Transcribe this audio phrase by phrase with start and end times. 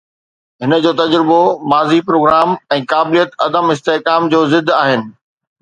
[0.61, 1.37] هن جو تجربو،
[1.71, 5.07] ماضي، پروگرام ۽ قابليت عدم استحڪام جو ضد آهن.